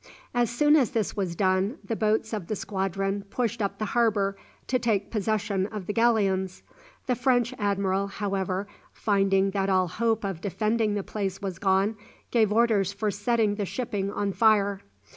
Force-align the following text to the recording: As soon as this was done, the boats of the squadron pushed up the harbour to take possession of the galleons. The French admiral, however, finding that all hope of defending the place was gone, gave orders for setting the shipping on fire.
As 0.33 0.49
soon 0.49 0.75
as 0.75 0.89
this 0.93 1.15
was 1.15 1.35
done, 1.35 1.77
the 1.83 1.95
boats 1.95 2.33
of 2.33 2.47
the 2.47 2.55
squadron 2.55 3.21
pushed 3.29 3.61
up 3.61 3.77
the 3.77 3.85
harbour 3.93 4.35
to 4.65 4.79
take 4.79 5.11
possession 5.11 5.67
of 5.67 5.85
the 5.85 5.93
galleons. 5.93 6.63
The 7.05 7.13
French 7.13 7.53
admiral, 7.59 8.07
however, 8.07 8.67
finding 8.93 9.51
that 9.51 9.69
all 9.69 9.87
hope 9.87 10.23
of 10.23 10.41
defending 10.41 10.95
the 10.95 11.03
place 11.03 11.39
was 11.39 11.59
gone, 11.59 11.97
gave 12.31 12.51
orders 12.51 12.91
for 12.91 13.11
setting 13.11 13.53
the 13.57 13.65
shipping 13.67 14.11
on 14.11 14.33
fire. 14.33 14.81